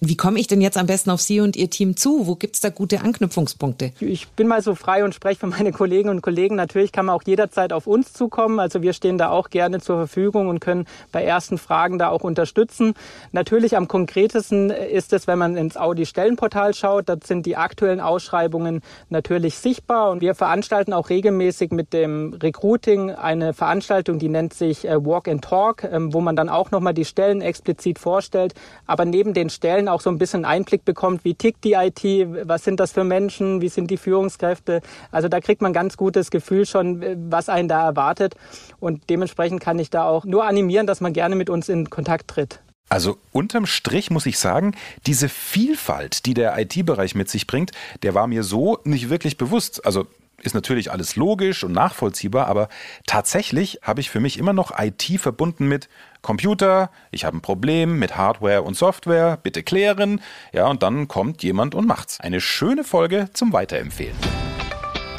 Wie 0.00 0.16
komme 0.16 0.38
ich 0.38 0.46
denn 0.46 0.60
jetzt 0.60 0.76
am 0.76 0.86
besten 0.86 1.10
auf 1.10 1.20
Sie 1.20 1.40
und 1.40 1.56
Ihr 1.56 1.70
Team 1.70 1.96
zu? 1.96 2.26
Wo 2.26 2.34
gibt 2.34 2.54
es 2.54 2.60
da 2.60 2.70
gute 2.70 3.00
Anknüpfungspunkte? 3.00 3.92
Ich 4.00 4.28
bin 4.28 4.46
mal 4.46 4.62
so 4.62 4.74
frei 4.74 5.04
und 5.04 5.14
spreche 5.14 5.40
für 5.40 5.46
meine 5.46 5.72
Kolleginnen 5.72 6.16
und 6.16 6.22
Kollegen. 6.22 6.56
Natürlich 6.56 6.92
kann 6.92 7.06
man 7.06 7.14
auch 7.14 7.22
jederzeit 7.24 7.72
auf 7.72 7.86
uns 7.86 8.12
zukommen. 8.12 8.60
Also 8.60 8.82
wir 8.82 8.92
stehen 8.92 9.18
da 9.18 9.30
auch 9.30 9.50
gerne 9.50 9.80
zur 9.80 9.96
Verfügung 9.96 10.48
und 10.48 10.60
können 10.60 10.86
bei 11.12 11.24
ersten 11.24 11.58
Fragen 11.58 11.98
da 11.98 12.10
auch 12.10 12.22
unterstützen. 12.22 12.94
Natürlich 13.32 13.76
am 13.76 13.88
konkretesten 13.88 14.70
ist 14.70 15.12
es, 15.12 15.26
wenn 15.26 15.38
man 15.38 15.56
ins 15.56 15.76
Audi-Stellenportal 15.76 16.74
schaut. 16.74 17.08
Da 17.08 17.16
sind 17.22 17.46
die 17.46 17.56
aktuellen 17.56 18.00
Ausschreibungen 18.00 18.82
natürlich 19.08 19.56
sichtbar. 19.56 20.10
Und 20.10 20.20
wir 20.20 20.34
veranstalten 20.34 20.92
auch 20.92 21.10
regelmäßig 21.10 21.70
mit 21.70 21.92
dem 21.92 22.34
Recruiting 22.34 23.10
eine 23.10 23.54
Veranstaltung, 23.54 24.18
die 24.18 24.28
nennt 24.28 24.54
sich 24.54 24.86
äh, 24.86 25.04
Walk 25.04 25.28
and 25.28 25.42
Talk, 25.42 25.84
ähm, 25.84 26.12
wo 26.12 26.20
man 26.20 26.36
dann 26.36 26.48
auch 26.48 26.70
nochmal 26.70 26.94
die 26.94 27.04
Stellen 27.04 27.40
explizit 27.40 27.98
vorstellt. 27.98 28.54
Aber 28.86 29.04
neben 29.04 29.34
den 29.34 29.50
Stellen 29.56 29.88
auch 29.88 30.00
so 30.00 30.10
ein 30.10 30.18
bisschen 30.18 30.44
Einblick 30.44 30.84
bekommt, 30.84 31.24
wie 31.24 31.34
tickt 31.34 31.64
die 31.64 31.72
IT, 31.72 32.04
was 32.46 32.62
sind 32.62 32.78
das 32.78 32.92
für 32.92 33.02
Menschen, 33.02 33.60
wie 33.60 33.68
sind 33.68 33.90
die 33.90 33.96
Führungskräfte. 33.96 34.82
Also 35.10 35.28
da 35.28 35.40
kriegt 35.40 35.62
man 35.62 35.72
ganz 35.72 35.96
gutes 35.96 36.30
Gefühl 36.30 36.66
schon, 36.66 37.30
was 37.30 37.48
einen 37.48 37.68
da 37.68 37.84
erwartet. 37.84 38.36
Und 38.78 39.10
dementsprechend 39.10 39.60
kann 39.60 39.78
ich 39.78 39.90
da 39.90 40.04
auch 40.04 40.24
nur 40.24 40.44
animieren, 40.44 40.86
dass 40.86 41.00
man 41.00 41.12
gerne 41.12 41.34
mit 41.34 41.50
uns 41.50 41.68
in 41.68 41.90
Kontakt 41.90 42.28
tritt. 42.28 42.60
Also 42.88 43.18
unterm 43.32 43.66
Strich 43.66 44.10
muss 44.10 44.26
ich 44.26 44.38
sagen, 44.38 44.74
diese 45.06 45.28
Vielfalt, 45.28 46.24
die 46.24 46.34
der 46.34 46.56
IT-Bereich 46.56 47.16
mit 47.16 47.28
sich 47.28 47.48
bringt, 47.48 47.72
der 48.04 48.14
war 48.14 48.28
mir 48.28 48.44
so 48.44 48.78
nicht 48.84 49.10
wirklich 49.10 49.36
bewusst. 49.36 49.84
Also 49.84 50.06
ist 50.42 50.54
natürlich 50.54 50.92
alles 50.92 51.16
logisch 51.16 51.64
und 51.64 51.72
nachvollziehbar, 51.72 52.46
aber 52.46 52.68
tatsächlich 53.06 53.80
habe 53.82 54.00
ich 54.00 54.10
für 54.10 54.20
mich 54.20 54.38
immer 54.38 54.52
noch 54.52 54.78
IT 54.78 55.20
verbunden 55.20 55.66
mit 55.66 55.88
Computer, 56.22 56.90
ich 57.10 57.24
habe 57.24 57.36
ein 57.36 57.40
Problem 57.40 57.98
mit 57.98 58.16
Hardware 58.16 58.62
und 58.62 58.74
Software, 58.74 59.38
bitte 59.42 59.62
klären. 59.62 60.20
Ja, 60.52 60.66
und 60.66 60.82
dann 60.82 61.08
kommt 61.08 61.42
jemand 61.42 61.74
und 61.74 61.86
macht's. 61.86 62.20
Eine 62.20 62.40
schöne 62.40 62.84
Folge 62.84 63.28
zum 63.32 63.52
Weiterempfehlen. 63.52 64.16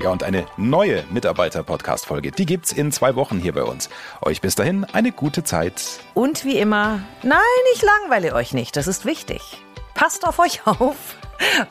Ja, 0.04 0.12
und 0.12 0.24
eine 0.24 0.46
neue 0.58 1.04
Mitarbeiter-Podcast-Folge, 1.10 2.32
die 2.32 2.46
gibt's 2.46 2.72
in 2.72 2.92
zwei 2.92 3.16
Wochen 3.16 3.40
hier 3.40 3.54
bei 3.54 3.64
uns. 3.64 3.90
Euch 4.22 4.42
bis 4.42 4.56
dahin 4.56 4.84
eine 4.86 5.12
gute 5.12 5.44
Zeit. 5.44 6.02
Und 6.14 6.46
wie 6.46 6.58
immer, 6.58 7.02
nein, 7.24 7.40
ich 7.74 7.82
langweile 7.82 8.36
euch 8.36 8.54
nicht, 8.54 8.76
das 8.76 8.88
ist 8.88 9.06
wichtig. 9.06 9.42
Passt 9.96 10.28
auf 10.28 10.38
euch 10.38 10.68
auf. 10.68 11.16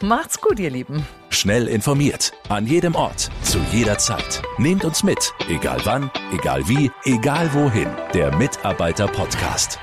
Macht's 0.01 0.41
gut, 0.41 0.59
ihr 0.59 0.71
Lieben. 0.71 1.07
Schnell 1.37 1.69
informiert, 1.69 2.33
an 2.49 2.67
jedem 2.67 2.95
Ort, 2.95 3.31
zu 3.43 3.59
jeder 3.71 3.99
Zeit. 3.99 4.43
Nehmt 4.57 4.87
uns 4.87 5.03
mit, 5.03 5.35
egal 5.51 5.79
wann, 5.85 6.11
egal 6.33 6.67
wie, 6.67 6.91
egal 7.05 7.53
wohin. 7.53 7.89
Der 8.15 8.35
Mitarbeiter-Podcast. 8.37 9.79